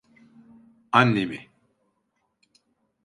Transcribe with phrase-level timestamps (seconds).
[0.99, 1.39] Annemi.